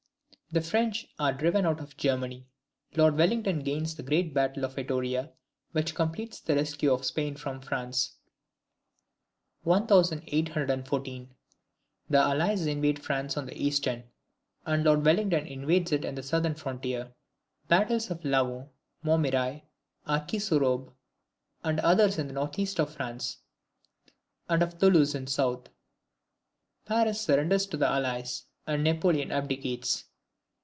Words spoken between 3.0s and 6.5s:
Wellington gains the great battle of Vittoria, which completes